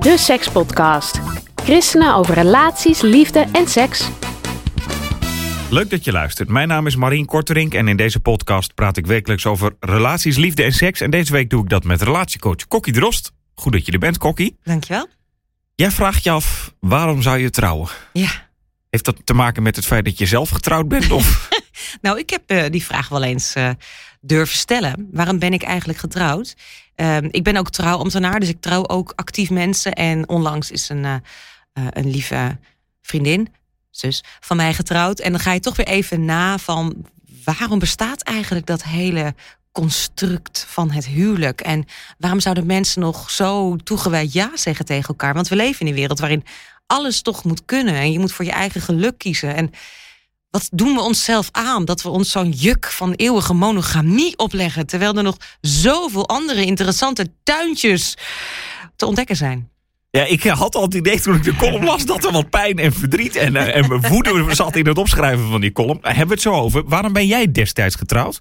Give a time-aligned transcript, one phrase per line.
[0.00, 1.20] De Sekspodcast.
[1.54, 4.08] Christenen over relaties, liefde en seks.
[5.70, 6.48] Leuk dat je luistert.
[6.48, 10.62] Mijn naam is Marien Korterink en in deze podcast praat ik wekelijks over relaties, liefde
[10.62, 11.00] en seks.
[11.00, 13.32] En deze week doe ik dat met relatiecoach Kokkie Drost.
[13.54, 14.56] Goed dat je er bent, Kokkie.
[14.64, 15.06] Dankjewel.
[15.74, 17.88] Jij vraagt je af, waarom zou je trouwen?
[18.12, 18.48] Ja.
[18.90, 21.10] Heeft dat te maken met het feit dat je zelf getrouwd bent?
[21.10, 21.48] Of?
[22.00, 23.70] Nou, ik heb eh, die vraag wel eens eh,
[24.20, 25.08] durven stellen.
[25.12, 26.54] Waarom ben ik eigenlijk getrouwd?
[26.94, 29.92] Ehm, ik ben ook trouwambtenaar, dus ik trouw ook actief mensen.
[29.92, 31.14] En onlangs is een, eh,
[31.72, 32.58] eh, een lieve
[33.02, 33.48] vriendin,
[33.90, 35.18] zus, van mij getrouwd.
[35.18, 37.06] En dan ga je toch weer even na van
[37.44, 39.34] waarom bestaat eigenlijk dat hele
[39.72, 41.60] construct van het huwelijk?
[41.60, 41.84] En
[42.18, 45.34] waarom zouden mensen nog zo toegewijd ja zeggen tegen elkaar?
[45.34, 46.44] Want we leven in een wereld waarin
[46.86, 47.94] alles toch moet kunnen.
[47.94, 49.54] En je moet voor je eigen geluk kiezen.
[49.54, 49.70] En
[50.50, 55.16] wat doen we onszelf aan dat we ons zo'n juk van eeuwige monogamie opleggen, terwijl
[55.16, 58.16] er nog zoveel andere interessante tuintjes
[58.96, 59.68] te ontdekken zijn?
[60.10, 62.78] Ja, ik had al het idee toen ik de column las dat er wat pijn
[62.78, 65.98] en verdriet en, eh, en mijn woede zat in het opschrijven van die column.
[66.02, 66.84] Hebben we het zo over?
[66.88, 68.40] Waarom ben jij destijds getrouwd?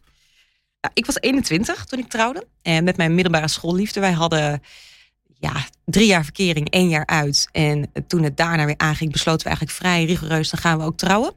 [0.80, 4.00] Ja, ik was 21 toen ik trouwde en met mijn middelbare schoolliefde.
[4.00, 4.62] Wij hadden
[5.40, 7.48] ja, drie jaar verkering, één jaar uit.
[7.52, 10.98] En toen het daarna weer aanging, besloten we eigenlijk vrij rigoureus, dan gaan we ook
[10.98, 11.34] trouwen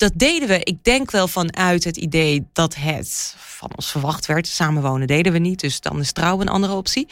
[0.00, 4.46] dat deden we, ik denk wel vanuit het idee dat het van ons verwacht werd.
[4.46, 7.08] Samenwonen deden we niet, dus dan is trouwen een andere optie.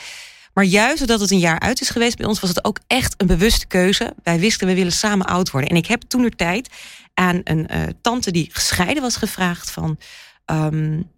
[0.55, 3.14] Maar juist doordat het een jaar uit is geweest bij ons, was het ook echt
[3.17, 4.14] een bewuste keuze.
[4.23, 5.70] Wij wisten, we willen samen oud worden.
[5.70, 6.68] En ik heb toen de tijd
[7.14, 9.98] aan een uh, tante die gescheiden was gevraagd van...
[10.46, 11.11] Um,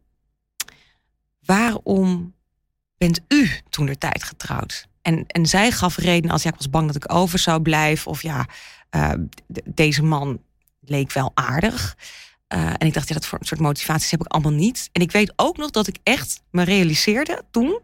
[1.44, 2.34] waarom
[2.98, 4.86] bent u toen de tijd getrouwd?
[5.02, 8.10] En, en zij gaf reden als ja, ik was bang dat ik over zou blijven.
[8.10, 8.46] Of ja,
[8.90, 9.12] uh,
[9.64, 10.40] deze man
[10.90, 11.96] leek wel aardig.
[12.54, 14.88] Uh, en ik dacht, ja, dat soort motivaties heb ik allemaal niet.
[14.92, 17.80] En ik weet ook nog dat ik echt me realiseerde toen.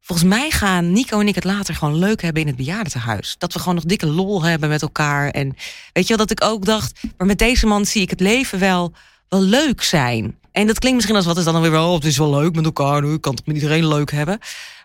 [0.00, 3.34] Volgens mij gaan Nico en ik het later gewoon leuk hebben in het bejaardentehuis.
[3.38, 5.30] Dat we gewoon nog dikke lol hebben met elkaar.
[5.30, 5.56] En
[5.92, 8.58] weet je wel, dat ik ook dacht, maar met deze man zie ik het leven
[8.58, 8.92] wel,
[9.28, 10.38] wel leuk zijn.
[10.56, 12.64] En dat klinkt misschien als wat is dan weer wel, het is wel leuk met
[12.64, 13.02] elkaar.
[13.02, 14.38] Nu kan het met iedereen leuk hebben.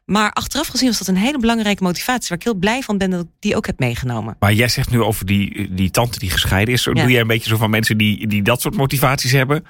[0.05, 2.29] Maar achteraf gezien was dat een hele belangrijke motivatie...
[2.29, 4.35] waar ik heel blij van ben dat ik die ook heb meegenomen.
[4.39, 6.83] Maar jij zegt nu over die, die tante die gescheiden is.
[6.83, 9.65] Doe jij een beetje zo van mensen die, die dat soort motivaties hebben?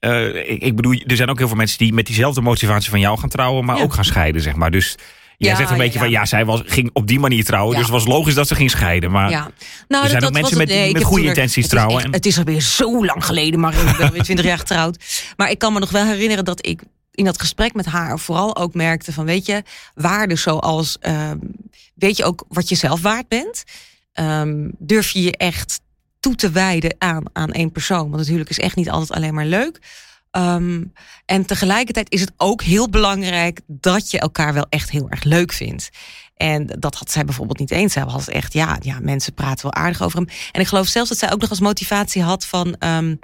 [0.00, 3.00] Uh, ik, ik, bedoel, er zijn ook heel veel mensen die met diezelfde motivatie van
[3.00, 3.64] jou gaan trouwen...
[3.64, 4.70] maar ook gaan scheiden, zeg maar.
[4.70, 4.96] Dus
[5.36, 7.74] Jij ja, zegt een beetje van ja, zij was, ging op die manier trouwen.
[7.74, 9.10] Dus het was logisch dat ze ging scheiden.
[9.10, 9.50] Maar ja.
[9.88, 11.96] nou, er zijn ook mensen met, nee, met goede intenties trouwen.
[11.96, 14.98] Het is, het is alweer zo lang geleden, maar ik ben weer 20 jaar getrouwd.
[15.36, 18.56] Maar ik kan me nog wel herinneren dat ik in dat gesprek met haar vooral
[18.56, 19.62] ook merkte van weet je,
[19.94, 21.40] waarden zoals um,
[21.94, 23.64] weet je ook wat je zelf waard bent.
[24.20, 25.80] Um, durf je je echt
[26.20, 28.10] toe te wijden aan, aan één persoon.
[28.10, 29.78] Want natuurlijk is echt niet altijd alleen maar leuk.
[30.36, 30.92] Um,
[31.26, 35.52] en tegelijkertijd is het ook heel belangrijk dat je elkaar wel echt heel erg leuk
[35.52, 35.90] vindt.
[36.36, 37.92] En dat had zij bijvoorbeeld niet eens.
[37.92, 40.28] Zij had echt, ja, ja, mensen praten wel aardig over hem.
[40.52, 42.76] En ik geloof zelfs dat zij ook nog als motivatie had van.
[42.78, 43.18] Um,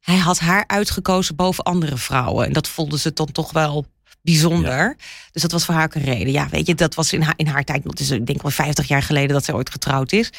[0.00, 2.46] hij had haar uitgekozen boven andere vrouwen.
[2.46, 3.86] En dat vonden ze dan toch wel
[4.22, 4.96] bijzonder.
[5.32, 6.32] Dus dat was voor haar ook een reden.
[6.32, 8.88] Ja, weet je, dat was in haar, in haar tijd, dus ik denk wel 50
[8.88, 10.30] jaar geleden dat zij ooit getrouwd is.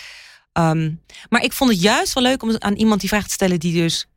[0.54, 3.60] Um, maar ik vond het juist wel leuk om aan iemand die vraag te stellen
[3.60, 4.08] die dus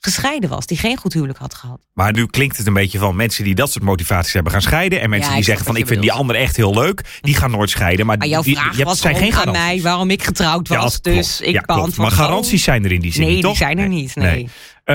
[0.00, 1.80] gescheiden was, die geen goed huwelijk had gehad.
[1.92, 5.00] Maar nu klinkt het een beetje van mensen die dat soort motivaties hebben gaan scheiden.
[5.00, 7.70] En mensen die zeggen van ik vind die andere echt heel leuk, die gaan nooit
[7.70, 8.06] scheiden.
[8.06, 10.98] Maar, maar jouw die, vraag was zijn geen aan mij waarom ik getrouwd was.
[11.02, 13.50] Ja, dus ik ja, Maar garanties zijn er in die zin nee, niet, toch?
[13.50, 14.14] die zijn er niet.
[14.14, 14.34] Nee.
[14.34, 14.48] nee.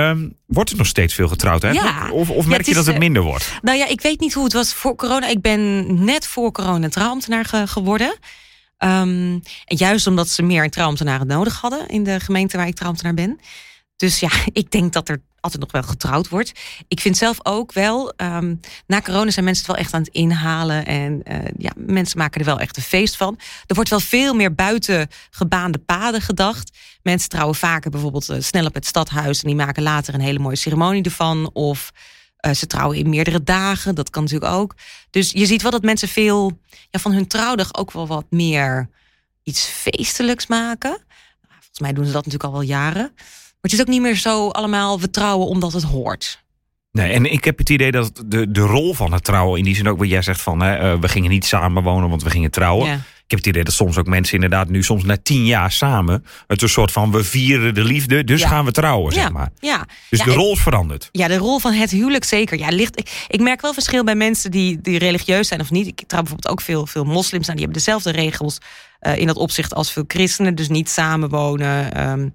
[0.03, 1.61] Um, wordt er nog steeds veel getrouwd?
[1.61, 1.69] Hè?
[1.69, 2.09] Ja.
[2.11, 3.51] Of, of merk je dat het eh, minder wordt?
[3.61, 5.27] Nou ja, ik weet niet hoe het was voor corona.
[5.27, 8.17] Ik ben net voor corona trouwambtenaar ge geworden.
[8.79, 13.15] Um, en juist omdat ze meer trouwambtenaren nodig hadden in de gemeente waar ik trouwambtenaar
[13.15, 13.39] ben.
[13.95, 14.29] Dus ja,
[14.61, 16.51] ik denk dat er altijd nog wel getrouwd wordt.
[16.87, 20.13] Ik vind zelf ook wel, um, na corona zijn mensen het wel echt aan het
[20.13, 20.85] inhalen.
[20.85, 23.39] En uh, ja, mensen maken er wel echt een feest van.
[23.65, 26.77] Er wordt wel veel meer buiten gebaande paden gedacht.
[27.03, 29.41] Mensen trouwen vaker bijvoorbeeld uh, snel op het stadhuis.
[29.41, 31.49] En die maken later een hele mooie ceremonie ervan.
[31.53, 31.91] Of
[32.45, 33.95] uh, ze trouwen in meerdere dagen.
[33.95, 34.75] Dat kan natuurlijk ook.
[35.09, 36.59] Dus je ziet wel dat mensen veel
[36.89, 38.89] ja, van hun trouwdag ook wel wat meer
[39.43, 41.03] iets feestelijks maken.
[41.49, 43.13] Volgens mij doen ze dat natuurlijk al wel jaren.
[43.65, 46.43] Het is ook niet meer zo allemaal vertrouwen omdat het hoort.
[46.91, 49.75] Nee, en ik heb het idee dat de, de rol van het trouwen, in die
[49.75, 52.51] zin ook wat jij zegt van hè, eh, we gingen niet samenwonen, want we gingen
[52.51, 52.87] trouwen.
[52.87, 52.93] Ja.
[52.95, 56.25] Ik heb het idee dat soms ook mensen inderdaad nu soms na tien jaar samen
[56.47, 58.47] het een soort van we vieren de liefde, dus Ja.
[58.47, 59.49] gaan we trouwen, zeg Ja, maar.
[59.59, 59.85] ja.
[60.09, 61.09] Dus de rol is veranderd.
[61.11, 62.57] Ja, de rol van het huwelijk zeker.
[62.57, 65.87] Ja, ligt, ik, ik merk wel verschil bij mensen die, die religieus zijn of niet.
[65.87, 67.55] Ik trouw bijvoorbeeld ook veel, veel moslims aan.
[67.55, 68.57] Die hebben dezelfde regels
[68.99, 70.55] eh, in dat opzicht als veel christenen.
[70.55, 71.93] Dus niet samenwonen.
[71.93, 72.29] ehm,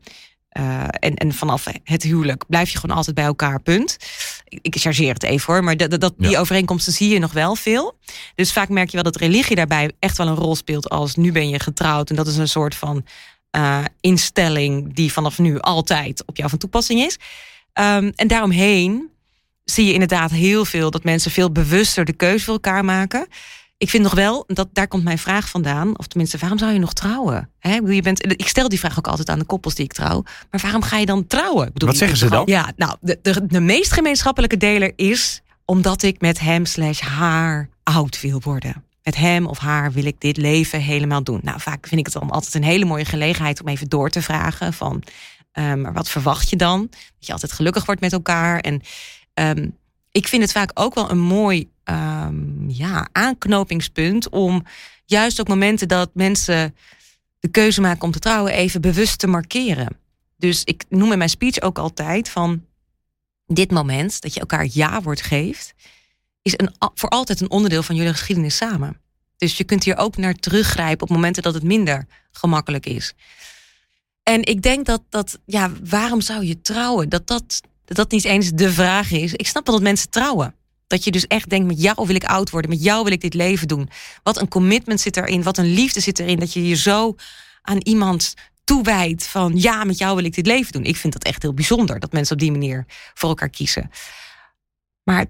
[0.50, 3.96] eh, en, en vanaf het huwelijk blijf je gewoon altijd bij elkaar, punt.
[4.44, 6.38] Ik, ik chargeer het even hoor, maar dat, dat, die Ja.
[6.40, 7.96] overeenkomsten zie je nog wel veel.
[8.34, 11.32] Dus vaak merk je wel dat religie daarbij echt wel een rol speelt als nu
[11.32, 12.10] ben je getrouwd.
[12.10, 13.04] En dat is een soort van
[13.50, 17.16] eh, instelling die vanaf nu altijd op jou van toepassing is.
[17.72, 19.08] Ehm, en daaromheen
[19.64, 23.26] zie je inderdaad heel veel dat mensen veel bewuster de keuze voor elkaar maken.
[23.80, 25.98] Ik vind nog wel, dat, daar komt mijn vraag vandaan.
[25.98, 27.50] Of tenminste, waarom zou je nog trouwen?
[27.58, 29.84] Hè, ik bedoel, je bent, ik stel die vraag ook altijd aan de koppels die
[29.84, 30.22] ik trouw.
[30.50, 31.66] Maar waarom ga je dan trouwen?
[31.66, 35.40] Ik bedoel, Wat zeggen ze al- Ja, nou, de, de, de meest gemeenschappelijke deler is
[35.64, 38.84] omdat ik met hem slash haar oud wil worden.
[39.02, 41.40] Met hem of haar wil ik dit leven helemaal doen.
[41.42, 44.22] Nou, vaak vind ik het dan altijd een hele mooie gelegenheid om even door te
[44.22, 45.02] vragen van,
[45.52, 46.86] ehm, maar wat verwacht je dan?
[46.90, 48.58] Dat je altijd gelukkig wordt met elkaar.
[48.60, 48.80] En
[49.34, 49.68] ehm,
[50.10, 52.34] ik vind het vaak ook wel een mooi ehm,
[52.70, 54.64] ja, aanknopingspunt om
[55.04, 56.74] juist op momenten dat mensen
[57.40, 59.98] de keuze maken om te trouwen, even bewust te markeren.
[60.36, 62.64] Dus ik noem in mijn speech ook altijd van
[63.46, 65.74] dit moment dat je elkaar ja-woord geeft,
[66.42, 69.00] is een, voor altijd een onderdeel van jullie geschiedenis samen.
[69.36, 73.14] Dus je kunt hier ook naar teruggrijpen op momenten dat het minder gemakkelijk is.
[74.22, 77.08] En ik denk dat dat, ja, waarom zou je trouwen?
[77.08, 79.32] Dat dat, dat dat niet eens de vraag is.
[79.32, 80.54] Ik snap wel dat mensen trouwen.
[80.90, 83.20] Dat je dus echt denkt, met jou wil ik oud worden, met jou wil ik
[83.20, 83.90] dit leven doen.
[84.22, 87.14] Wat een commitment zit erin, wat een liefde zit erin, dat je je zo
[87.62, 88.34] aan iemand
[88.64, 90.84] toewijdt van ja, met jou wil ik dit leven doen.
[90.84, 92.84] Ik vind dat echt heel bijzonder dat mensen op die manier
[93.14, 93.90] voor elkaar kiezen.
[95.02, 95.26] Maar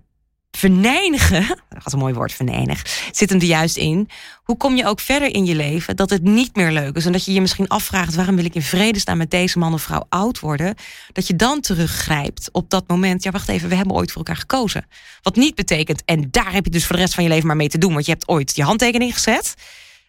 [0.51, 4.09] verneinigen, dat was een mooi woord, vernenig, zit hem er juist in.
[4.43, 7.13] Hoe kom je ook verder in je leven dat het niet meer leuk is en
[7.13, 9.83] dat je je misschien afvraagt waarom wil ik in vrede staan met deze man of
[9.83, 10.75] vrouw oud worden,
[11.13, 13.23] dat je dan teruggrijpt op dat moment.
[13.23, 14.87] Ja, wacht even, we hebben ooit voor elkaar gekozen.
[15.23, 17.57] Wat niet betekent en daar heb je dus voor de rest van je leven maar
[17.57, 19.55] mee te doen, want je hebt ooit je handtekening gezet.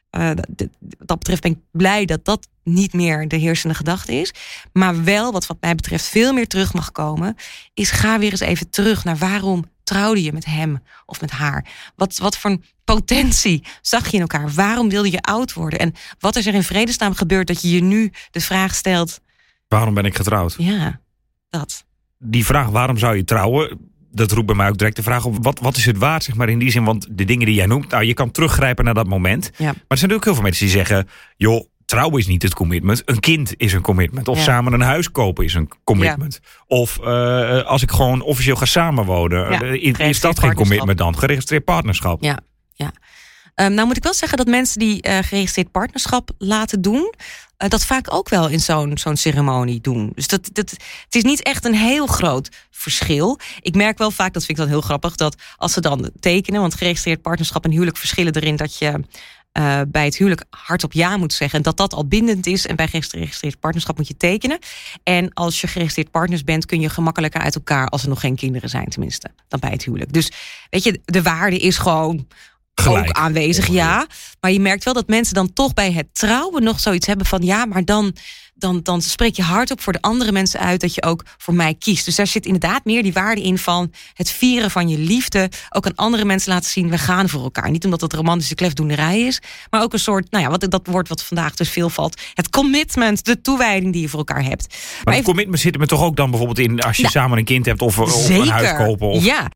[0.09, 0.45] Dat,
[0.79, 4.33] wat dat betreft ben ik blij dat dat niet meer de heersende gedachte is.
[4.73, 7.35] Maar wel, wat wat mij betreft veel meer terug mag komen,
[7.73, 11.65] is ga weer eens even terug naar waarom trouwde je met hem of met haar?
[11.95, 14.51] Wat, wat voor een potentie zag je in elkaar?
[14.51, 15.79] Waarom wilde je oud worden?
[15.79, 19.19] En wat is er in vredesnaam gebeurd dat je je nu de vraag stelt...
[19.67, 20.55] Waarom ben ik getrouwd?
[20.57, 20.99] Ja,
[21.49, 21.85] dat.
[22.17, 23.79] Die vraag, waarom zou je trouwen?
[24.11, 26.35] Dat roept bij mij ook direct de vraag op, wat, wat is het waard, zeg
[26.35, 26.83] maar, in die zin?
[26.83, 29.51] Want de dingen die jij noemt, nou, je kan teruggrijpen naar dat moment.
[29.57, 29.65] Ja.
[29.65, 31.07] Maar er zijn ook heel veel mensen die zeggen,
[31.37, 33.01] joh, trouwen is niet het commitment.
[33.05, 34.27] Een kind is een commitment.
[34.27, 34.43] Of Ja.
[34.43, 36.39] samen een huis kopen is een commitment.
[36.67, 40.97] Of eh, als ik gewoon officieel ga samenwonen, Ja, eh, is- is dat geen commitment
[40.97, 41.17] dan?
[41.17, 42.23] Geregistreerd partnerschap.
[42.23, 42.39] Ja,
[42.73, 42.91] ja.
[43.55, 47.13] Ehm, nou moet ik wel zeggen dat mensen die eh, geregistreerd partnerschap laten doen,
[47.57, 50.11] dat vaak ook wel in zo'n zo'n ceremonie doen.
[50.15, 50.69] Dus dat, dat,
[51.05, 53.39] het is niet echt een heel groot verschil.
[53.61, 56.61] Ik merk wel vaak, dat vind ik dan heel grappig, dat als ze dan tekenen,
[56.61, 58.99] want geregistreerd partnerschap en huwelijk verschillen erin dat je
[59.51, 61.57] eh, bij het huwelijk hardop ja moet zeggen.
[61.57, 62.67] En dat dat al bindend is.
[62.67, 64.59] En bij geregistreerd partnerschap moet je tekenen.
[65.03, 68.35] En als je geregistreerd partners bent, kun je gemakkelijker uit elkaar als er nog geen
[68.35, 70.13] kinderen zijn, tenminste, dan bij het huwelijk.
[70.13, 70.31] Dus
[70.69, 72.27] weet je, de waarde is gewoon
[72.73, 73.09] Gelijk.
[73.09, 74.07] ook aanwezig, ja.
[74.39, 77.41] Maar je merkt wel dat mensen dan toch bij het trouwen nog zoiets hebben van
[77.41, 78.15] ja, maar dan,
[78.61, 81.75] dan, dan spreek je hardop voor de andere mensen uit dat je ook voor mij
[81.79, 82.05] kiest.
[82.05, 85.49] Dus daar zit inderdaad meer die waarde in van het vieren van je liefde.
[85.69, 87.69] Ook aan andere mensen laten zien, we gaan voor elkaar.
[87.71, 89.39] Niet omdat het romantische klefdoenerij is,
[89.69, 92.21] maar ook een soort, nou ja, wat, dat woord wat vandaag dus veel valt.
[92.33, 94.67] Het commitment, de toewijding die je voor elkaar hebt.
[94.69, 97.37] Maar, even- het commitment zit er toch ook dan bijvoorbeeld in als je Nou, samen
[97.37, 99.07] een kind hebt of, of een huis kopen.
[99.07, 99.49] Of, Ja.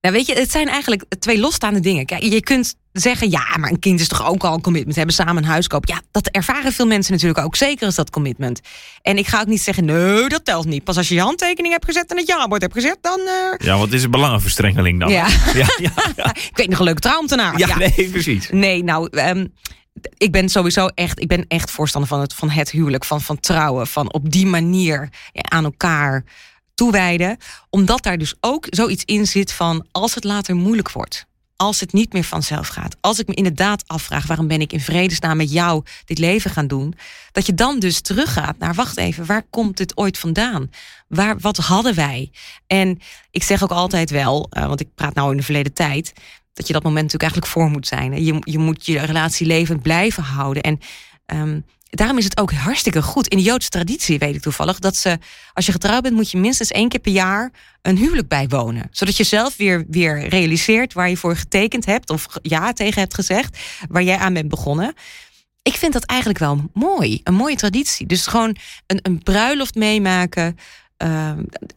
[0.00, 2.06] Nou, weet je, het zijn eigenlijk twee losstaande dingen.
[2.06, 4.96] Kijk, je kunt zeggen, ja, maar een kind is toch ook al een commitment.
[4.96, 5.94] Hebben samen een huis kopen.
[5.94, 7.56] Ja, dat ervaren veel mensen natuurlijk ook.
[7.56, 8.60] Zeker is dat commitment.
[9.02, 10.84] En ik ga ook niet zeggen, nee, dat telt niet.
[10.84, 13.20] Pas als je je handtekening hebt gezet en het ja-woord hebt gezet, dan...
[13.20, 15.08] eh, Ja, het is een belangenverstrengeling dan.
[15.10, 15.26] Ja.
[15.54, 16.30] ja, ja, ja.
[16.34, 17.58] ik weet nog een leuke trouwambtenaar.
[17.58, 18.48] Ja, nee, precies.
[18.50, 19.46] Nee, nou, ehm,
[20.16, 23.40] ik ben sowieso echt, ik ben echt voorstander van het, van het huwelijk, van, van
[23.40, 26.24] trouwen, van op die manier ja, aan elkaar
[26.74, 27.36] toewijden.
[27.70, 31.26] Omdat daar dus ook zoiets in zit van als het later moeilijk wordt.
[31.62, 32.96] Als het niet meer vanzelf gaat.
[33.00, 36.66] Als ik me inderdaad afvraag waarom ben ik in vredesnaam met jou dit leven gaan
[36.66, 36.94] doen.
[37.32, 40.70] Dat je dan dus teruggaat naar wacht even, waar komt dit ooit vandaan?
[41.08, 42.30] Waar, wat hadden wij?
[42.66, 42.98] En
[43.30, 46.12] ik zeg ook altijd wel, eh, want ik praat nou in de verleden tijd
[46.52, 48.24] dat je dat moment natuurlijk eigenlijk voor moet zijn.
[48.24, 50.62] Je, je moet je relatie levend blijven houden.
[50.62, 50.78] En
[51.26, 51.60] ehm,
[51.96, 53.28] daarom is het ook hartstikke goed.
[53.28, 55.18] In de Joodse traditie weet ik toevallig dat ze,
[55.52, 57.50] als je getrouwd bent, moet je minstens één keer per jaar
[57.82, 58.88] een huwelijk bijwonen.
[58.90, 63.14] Zodat je zelf weer, weer realiseert waar je voor getekend hebt of ja tegen hebt
[63.14, 63.58] gezegd,
[63.88, 64.94] waar jij aan bent begonnen.
[65.62, 67.20] Ik vind dat eigenlijk wel mooi.
[67.24, 68.06] Een mooie traditie.
[68.06, 68.56] Dus gewoon
[68.86, 70.58] een, een bruiloft meemaken.
[70.98, 71.32] Uh,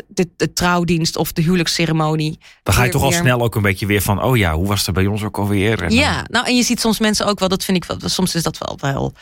[0.07, 2.39] de, de, trouwdienst of de huwelijksceremonie.
[2.63, 4.23] Dan ga je toch al snel ook een beetje weer van...
[4.23, 5.83] oh ja, hoe was het bij ons ook alweer?
[5.83, 7.49] En ja, nou en je ziet soms mensen ook wel...
[7.49, 9.13] dat vind ik wel, soms is dat wel, wel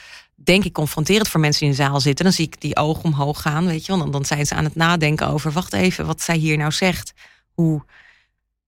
[0.43, 2.25] denk ik confronterend voor mensen die in de zaal zitten.
[2.25, 3.97] Dan zie ik die ogen omhoog gaan, weet je.
[3.97, 5.51] Dan, dan zijn ze aan het nadenken over...
[5.51, 7.13] wacht even, wat zij hier nou zegt.
[7.53, 7.85] Hoe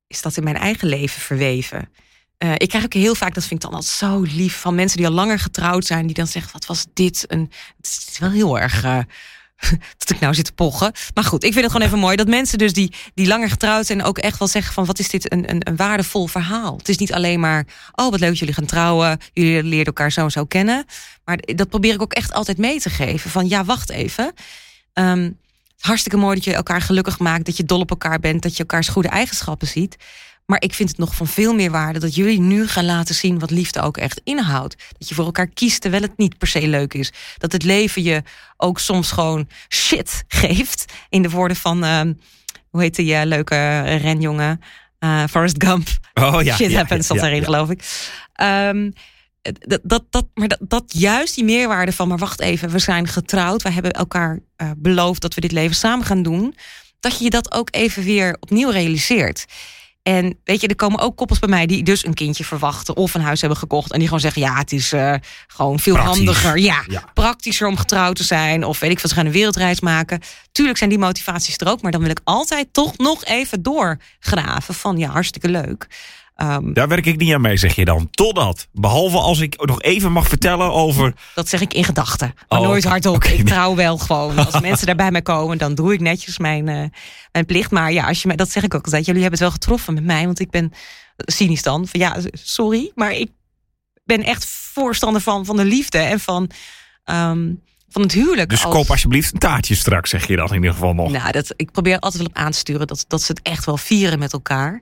[0.08, 1.90] is dat in mijn eigen leven verweven?
[2.40, 4.98] Uh, ik krijg ook heel vaak, dat vind ik dan altijd zo lief, van mensen
[4.98, 7.26] die al langer getrouwd zijn, die dan zeggen: Wat was dit?
[7.28, 8.84] Een, het is wel heel erg.
[8.84, 9.00] Uh,
[9.98, 10.92] dat ik nou zit te pochen.
[11.14, 13.86] Maar goed, ik vind het gewoon even mooi dat mensen dus die, die langer getrouwd
[13.86, 16.78] zijn ook echt wel zeggen van wat is dit een, een, een waardevol verhaal.
[16.78, 20.24] Het is niet alleen maar, oh wat leuk jullie gaan trouwen, jullie leren elkaar zo
[20.24, 20.86] en zo kennen.
[21.26, 23.30] Maar dat probeer ik ook echt altijd mee te geven.
[23.30, 24.34] Van ja, wacht even.
[24.94, 25.38] Um,
[25.80, 28.60] hartstikke mooi dat je elkaar gelukkig maakt, dat je dol op elkaar bent, dat je
[28.60, 29.96] elkaars goede eigenschappen ziet.
[30.46, 33.40] Maar ik vind het nog van veel meer waarde dat jullie nu gaan laten zien
[33.40, 34.76] wat liefde ook echt inhoudt.
[34.98, 37.12] Dat je voor elkaar kiest terwijl het niet per se leuk is.
[37.38, 38.24] Dat het leven je
[38.58, 40.86] ook soms gewoon shit geeft.
[41.10, 42.02] In de woorden van, uh,
[42.70, 44.62] hoe heet die uh, leuke renjongen?
[45.00, 45.88] Uh, Forrest Gump.
[46.14, 46.56] Oh ja.
[46.56, 47.84] Shit ja, happens, ja, erin geloof ik.
[48.42, 48.94] Um,
[49.42, 53.08] dat, dat, dat, maar dat, dat juist die meerwaarde van, maar wacht even, we zijn
[53.08, 53.62] getrouwd.
[53.62, 56.56] We hebben elkaar uh, beloofd dat we dit leven samen gaan doen.
[57.00, 59.46] Dat je je dat ook even weer opnieuw realiseert.
[60.08, 63.14] En weet je, er komen ook koppels bij mij die dus een kindje verwachten of
[63.14, 63.92] een huis hebben gekocht.
[63.92, 65.14] En die gewoon zeggen: ja, het is uh,
[65.48, 66.16] gewoon veel Praktisch.
[66.18, 66.58] handiger.
[66.58, 67.04] Ja, Ja.
[67.14, 68.64] praktischer om getrouwd te zijn.
[68.64, 70.22] Of weet ik veel, ze gaan een wereldreis maken.
[70.52, 71.82] Tuurlijk zijn die motivaties er ook.
[71.82, 75.88] Maar dan wil ik altijd toch nog even doorgraven van ja, hartstikke leuk.
[76.36, 78.08] Ehm, Daar werk ik niet aan mee, zeg je dan.
[78.12, 78.68] Totdat.
[78.72, 81.14] Behalve als ik nog even mag vertellen over.
[81.36, 82.34] Dat zeg ik in gedachten.
[82.50, 83.24] Maar Oh, nooit hardop.
[83.24, 83.44] Ik nee.
[83.44, 84.46] trouw wel gewoon.
[84.46, 86.84] Als mensen daar bij mij komen, dan doe ik netjes mijn, eh,
[87.32, 87.72] mijn plicht.
[87.72, 89.06] Maar ja, als je mij, dat zeg ik ook altijd.
[89.06, 90.26] Jullie hebben het wel getroffen met mij.
[90.26, 90.72] Want ik ben
[91.18, 91.88] cynisch dan.
[91.88, 92.92] Van ja, sorry.
[92.96, 93.32] Maar ik
[94.04, 95.98] ben echt voorstander van, van de liefde.
[95.98, 96.50] En van,
[97.04, 97.52] ehm,
[97.96, 98.50] van het huwelijk.
[98.50, 101.12] Dus als- koop alsjeblieft een taartje straks, zeg je dan in ieder geval nog.
[101.12, 103.66] Nou, dat, ik probeer altijd wel op aan te sturen dat, dat ze het echt
[103.66, 104.82] wel vieren met elkaar.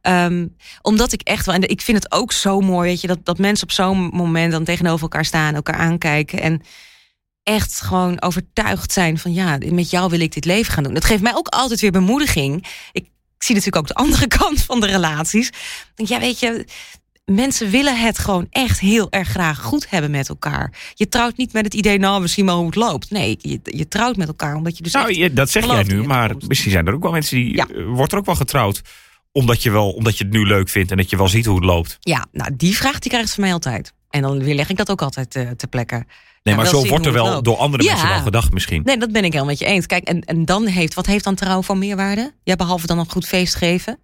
[0.00, 0.46] Ehm,
[0.82, 3.38] omdat ik echt wel, en ik vind het ook zo mooi, weet je, dat, dat
[3.38, 6.62] mensen op zo'n moment dan tegenover elkaar staan, elkaar aankijken en
[7.42, 10.94] echt gewoon overtuigd zijn van ja, met jou wil ik dit leven gaan doen.
[10.94, 12.66] Dat geeft mij ook altijd weer bemoediging.
[12.92, 13.04] Ik,
[13.36, 15.50] ik zie natuurlijk ook de andere kant van de relaties.
[15.94, 16.66] Ja, weet je,
[17.30, 20.72] mensen willen het gewoon echt heel erg graag goed hebben met elkaar.
[20.94, 23.10] Je trouwt niet met het idee, nou, zien wel hoe het loopt.
[23.10, 26.02] Nee, je, je trouwt met elkaar omdat je dus Nou, je- dat zeg jij nu,
[26.02, 27.54] maar misschien zijn er ook wel mensen die.
[27.56, 27.66] Ja.
[27.74, 28.82] eh, wordt er ook wel getrouwd.
[29.32, 31.56] Omdat je, wel, omdat je het nu leuk vindt en dat je wel ziet hoe
[31.56, 31.96] het loopt.
[32.00, 33.92] Ja, nou die vraag die krijgt ze van mij altijd.
[34.10, 36.04] En dan weerleg ik dat ook altijd eh, ter plekke.
[36.42, 37.90] Nee, maar zo wordt er wel door andere Ja.
[37.92, 38.82] mensen wel gedacht misschien.
[38.84, 39.86] Nee, dat ben ik helemaal met je eens.
[39.86, 42.32] Kijk, en, en dan heeft, wat heeft dan trouw van meerwaarde?
[42.44, 43.98] Ja, behalve dan een goed feest geven.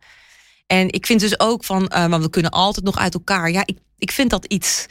[0.66, 3.50] En ik vind dus ook van, eh, want we kunnen altijd nog uit elkaar.
[3.50, 4.87] Ja, ik, ik vind dat iets.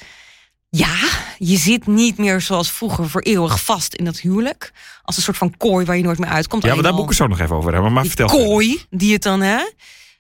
[0.70, 0.96] Ja,
[1.38, 4.72] je zit niet meer zoals vroeger voor eeuwig vast in dat huwelijk.
[5.04, 6.64] Als een soort van kooi waar je nooit meer uitkomt.
[6.64, 7.94] Ja, maar daar moet ik zo nog even over hebben.
[7.94, 8.28] Maar vertel.
[8.28, 9.70] kooi die het dan, hè?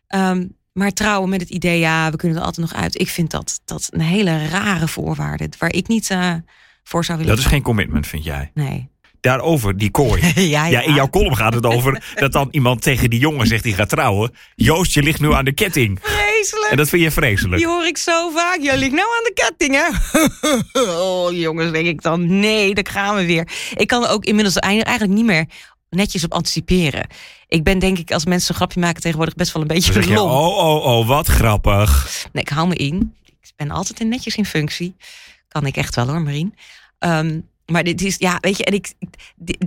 [0.07, 2.99] Ehm, maar trouwen met het idee, ja, we kunnen er altijd nog uit.
[2.99, 5.49] Ik vind dat, dat een hele rare voorwaarde.
[5.57, 6.33] Waar ik niet eh,
[6.83, 8.51] voor zou willen Dat is geen commitment, vind jij.
[8.53, 8.89] Nee.
[9.23, 10.21] Daarover, die kooi.
[10.55, 13.63] ja, Ja, in jouw column gaat het over dat dan iemand tegen die jongen zegt
[13.63, 14.31] die gaat trouwen.
[14.55, 15.99] Joost, je ligt nu aan de ketting.
[16.01, 16.71] Vreselijk.
[16.71, 17.57] En dat vind je vreselijk.
[17.57, 18.57] Die hoor ik zo vaak.
[18.61, 19.89] Je ligt nou aan de ketting, hè?
[21.01, 22.39] oh, jongens, denk ik dan.
[22.39, 23.47] Nee, daar gaan we weer.
[23.75, 25.45] Ik kan er ook inmiddels eigenlijk niet meer
[25.89, 27.07] netjes op anticiperen.
[27.47, 30.31] Ik ben denk ik, als mensen een grapje maken tegenwoordig best wel een beetje lomp.
[30.31, 32.07] oh, oh, oh, wat grappig.
[32.31, 33.15] Nee, ik hou me in.
[33.25, 34.95] Ik ben altijd in netjes in functie.
[35.47, 36.55] Kan ik echt wel hoor, Marien.
[36.99, 38.93] Ehm, maar dit is, ja, weet je, en ik,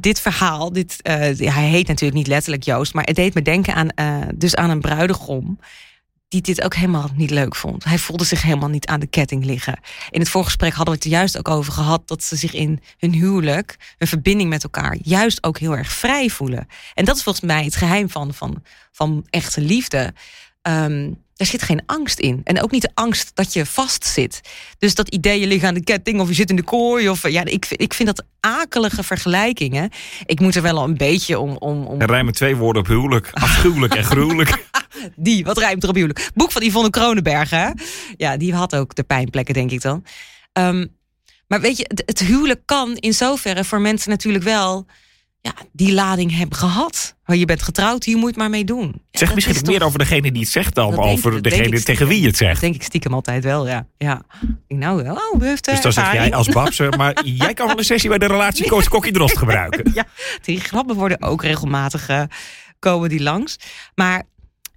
[0.01, 1.15] dit, verhaal, dit, eh,
[1.55, 4.71] hij heet natuurlijk niet letterlijk Joost, maar het deed me denken aan, eh, dus aan
[4.71, 5.59] een bruidegom
[6.29, 7.85] die dit ook helemaal niet leuk vond.
[7.85, 9.79] Hij voelde zich helemaal niet aan de ketting liggen.
[10.11, 12.81] In het voorgesprek hadden we het er juist ook over gehad dat ze zich in
[12.99, 16.67] hun huwelijk, hun verbinding met elkaar, juist ook heel erg vrij voelen.
[16.95, 18.63] En dat is volgens mij het geheim van, van,
[18.93, 20.15] van echte liefde.
[20.63, 22.41] Ehm, er zit geen angst in.
[22.45, 24.41] En ook niet de angst dat je vastzit.
[24.79, 27.09] Dus dat idee, je ligt aan de ketting of je zit in de kooi.
[27.09, 29.91] Of, ja, ik, vind- ik vind dat akelige vergelijkingen.
[30.27, 31.57] Ik moet er wel een beetje om...
[31.57, 33.31] om, om Er rijmen twee woorden op huwelijk.
[33.33, 34.67] Afschuwelijk en gruwelijk.
[35.17, 36.31] die, wat rijmt er op huwelijk?
[36.35, 37.69] Boek van Yvonne Kronenberg, hè?
[38.17, 40.05] Ja, die had ook de pijnplekken, denk ik dan.
[40.53, 40.87] Ehm,
[41.47, 44.87] maar weet je, het, het huwelijk kan in zoverre voor mensen natuurlijk wel...
[45.47, 47.15] ja, die lading heb gehad.
[47.27, 48.87] Oh, je bent getrouwd, hier moet je het maar mee doen.
[48.87, 51.31] Ja, Zeg dat misschien is meer toch- over degene die het zegt dan Dat over
[51.33, 52.61] dat degene tegen wie je het Dat zegt.
[52.61, 53.87] denk ik stiekem altijd wel, ja.
[53.99, 54.23] ja.
[54.67, 56.35] Ik nou, oh, u heeft eh, Dus dan zeg jij ervaring.
[56.35, 59.91] als Babse, maar jij kan wel een sessie bij de relatiecoach Kokkie Drost gebruiken.
[59.95, 60.05] ja,
[60.43, 62.23] die grappen worden ook regelmatig eh,
[62.79, 63.57] komen die langs.
[63.95, 64.23] Maar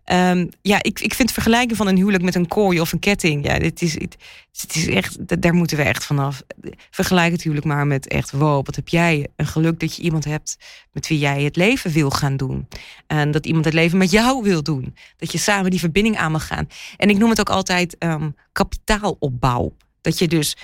[0.10, 3.46] ehm, ja, ik, ik vind vergelijken van een huwelijk met een kooi of een ketting.
[3.46, 6.44] Ja, dit is, het, is echt, daar moeten we echt vanaf.
[6.92, 10.25] Vergelijk het huwelijk maar met echt, wow, wat heb jij een geluk dat je iemand
[10.25, 10.58] hebt
[10.92, 12.68] met wie jij het leven wil gaan doen.
[13.08, 14.96] En dat iemand het leven met jou wil doen.
[15.18, 16.68] Dat je samen die verbinding aan mag gaan.
[16.98, 19.75] En ik noem het ook altijd ehm, kapitaalopbouw.
[20.01, 20.58] Dat je dus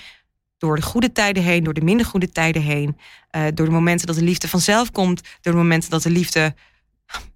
[0.58, 2.96] door de goede tijden heen, door de minder goede tijden heen,
[3.30, 6.54] eh, door de momenten dat de liefde vanzelf komt, door de momenten dat de liefde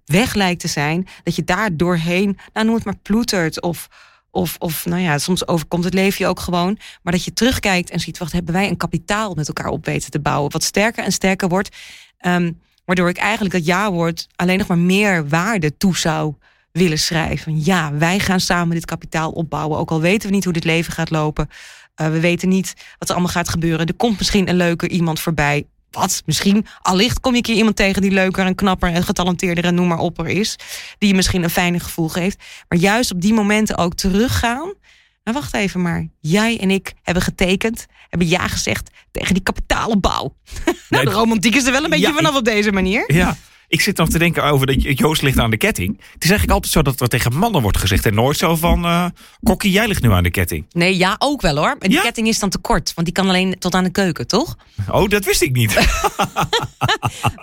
[0.05, 3.87] weg lijkt te zijn, dat je daar doorheen, nou noem het maar ploetert of,
[4.31, 7.89] of, of nou ja, soms overkomt het leven je ook gewoon, maar dat je terugkijkt
[7.89, 11.03] en ziet, wat hebben wij een kapitaal met elkaar op weten te bouwen, wat sterker
[11.03, 11.75] en sterker wordt,
[12.17, 12.51] ehm,
[12.85, 16.35] waardoor ik eigenlijk dat ja-woord alleen nog maar meer waarde toe zou
[16.71, 17.63] willen schrijven.
[17.63, 20.93] Ja, wij gaan samen dit kapitaal opbouwen, ook al weten we niet hoe dit leven
[20.93, 21.49] gaat lopen.
[22.01, 23.87] Uh, we weten niet wat er allemaal gaat gebeuren.
[23.87, 25.65] Er komt misschien een leuker iemand voorbij.
[25.91, 26.21] Wat?
[26.25, 29.75] Misschien, allicht kom je een keer iemand tegen die leuker en knapper en getalenteerder en
[29.75, 30.55] noem maar op er is.
[30.97, 32.43] Die je misschien een fijner gevoel geeft.
[32.67, 34.73] Maar juist op die momenten ook teruggaan.
[35.23, 36.07] Nou, wacht even maar.
[36.19, 40.35] Jij en ik hebben getekend, hebben ja gezegd tegen die kapitaalopbouw.
[40.89, 43.13] nou, de romantiek is er wel een beetje Ja, vanaf op deze manier.
[43.13, 43.37] Ja.
[43.71, 45.89] Ik zit nog te denken over dat Joost ligt aan de ketting.
[46.13, 48.05] Het is eigenlijk altijd zo dat er tegen mannen wordt gezegd.
[48.05, 49.05] En nooit zo van, eh
[49.43, 50.65] Kokkie, jij ligt nu aan de ketting.
[50.71, 51.67] Nee, ja, ook wel hoor.
[51.67, 52.01] Maar die Ja?
[52.01, 54.55] ketting is dan te kort, want die kan alleen tot aan de keuken, toch?
[54.91, 55.73] Oh, dat wist ik niet.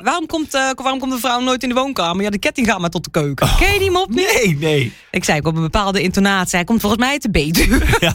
[0.03, 2.23] Waarom komt, eh, waarom komt de vrouw nooit in de woonkamer?
[2.25, 3.49] Ja, de ketting gaat maar tot de keuken.
[3.59, 4.41] Ken je die mop niet?
[4.45, 4.93] Nee, nee.
[5.11, 6.57] Ik zei ook op een bepaalde intonatie.
[6.57, 7.81] Hij komt volgens mij uit de Betuwe.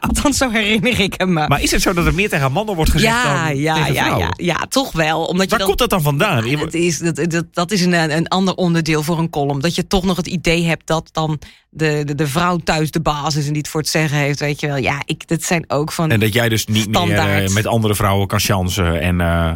[0.00, 1.32] Althans, zo herinner ik hem.
[1.32, 3.94] Maar is het zo dat er meer tegen mannen wordt gezegd ja, dan ja, tegen
[3.94, 5.24] ja, ja, ja, toch wel.
[5.24, 6.46] Omdat je Waar dan, komt dat dan vandaan?
[6.50, 9.60] Je- het is, dat, dat, dat is een, een ander onderdeel voor een column.
[9.60, 11.38] Dat je toch nog het idee hebt dat dan
[11.70, 14.40] de, de, de vrouw thuis de baas is en die het voor het zeggen heeft.
[14.40, 14.76] Weet je wel.
[14.76, 16.10] Ja, ik, dat zijn ook van.
[16.10, 19.00] En dat jij dus niet meer eh, met andere vrouwen kan chansen.
[19.00, 19.54] En eh,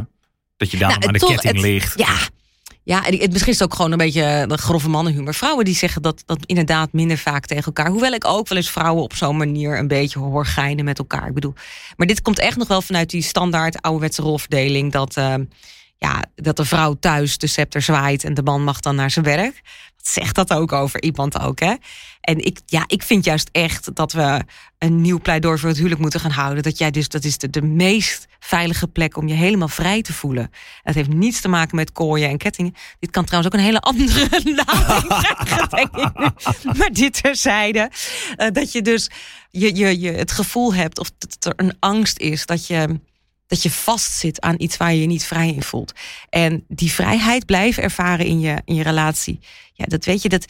[0.56, 1.98] dat je daarom Nou, aan de toch, ketting het- ligt.
[1.98, 2.16] Ja.
[2.84, 5.34] Ja, en het, misschien is het ook gewoon een beetje de grove mannenhumor.
[5.34, 7.88] Vrouwen die zeggen dat, dat inderdaad minder vaak tegen elkaar.
[7.88, 11.26] Hoewel ik ook wel eens vrouwen op zo'n manier een beetje hoor met elkaar.
[11.26, 11.54] Ik bedoel,
[11.96, 14.92] maar dit komt echt nog wel vanuit die standaard ouderwetse rolverdeling.
[14.92, 15.34] Dat, eh,
[16.02, 19.24] ja, dat de vrouw thuis de scepter zwaait en de man mag dan naar zijn
[19.24, 19.60] werk.
[19.96, 21.74] Wat zegt dat ook over iemand ook, hè?
[22.20, 24.42] En ik, ja, ik vind juist echt dat we
[24.78, 26.62] een nieuw pleidooi voor het huwelijk moeten gaan houden.
[26.62, 30.12] Dat jij dus, dat is de, de meest veilige plek om je helemaal vrij te
[30.12, 30.50] voelen.
[30.82, 32.74] Het heeft niets te maken met kooien en kettingen.
[32.98, 34.28] Dit kan trouwens ook een hele andere
[34.64, 36.12] lading krijgen.
[36.78, 37.90] Maar dit terzijde.
[38.36, 39.10] eh, dat je dus
[39.50, 43.00] je, je, je het gevoel hebt of dat er een angst is dat je
[43.52, 45.92] dat je vastzit aan iets waar je je niet vrij in voelt.
[46.28, 49.40] En die vrijheid blijven ervaren in je, in je relatie.
[49.72, 50.44] Ja, dat weet je, dat,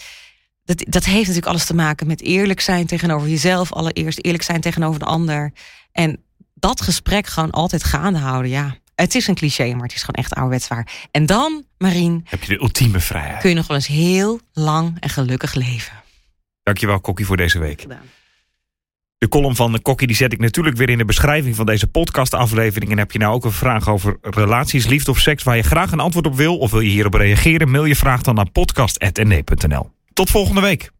[0.65, 3.73] dat, dat heeft natuurlijk alles te maken met eerlijk zijn tegenover jezelf.
[3.73, 5.53] Allereerst eerlijk zijn tegenover de ander.
[5.93, 6.23] En
[6.55, 8.51] dat gesprek gewoon altijd gaande houden.
[8.51, 11.09] Ja, het is een cliché, maar het is gewoon echt ouderwets waar.
[11.11, 13.41] En dan, Marien, Heb je de ultieme vrijheid.
[13.41, 16.03] kun je nog wel eens heel lang en gelukkig leven.
[16.63, 17.81] Dankjewel, Kokkie, voor deze week.
[17.81, 18.11] Gedaan.
[19.23, 21.87] De column van de Kokkie die zet ik natuurlijk weer in de beschrijving van deze
[21.87, 22.91] podcastaflevering.
[22.91, 25.93] En heb je nou ook een vraag over relaties, liefde of seks waar je graag
[25.93, 26.59] een antwoord op wil?
[26.59, 27.71] Of wil je hierop reageren?
[27.71, 29.91] Mail je vraag dan naar podcast.nd.nl.
[30.13, 30.91] Tot volgende week.